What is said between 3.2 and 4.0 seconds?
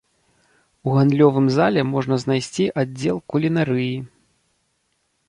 кулінарыі.